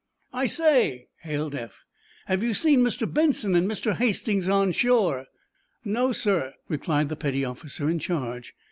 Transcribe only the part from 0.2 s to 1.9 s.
"I say," hailed Eph,